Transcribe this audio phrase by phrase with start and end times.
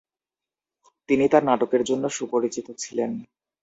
[1.09, 3.11] তিনি তাঁর নাটকের জন্য সুপরিচিত ছিলেন।